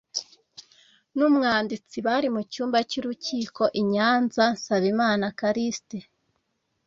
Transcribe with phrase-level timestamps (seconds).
[1.15, 5.97] n’umwanditsi bari mu cyumba cy’urukiko i Nyanza, Nsabimana Callixte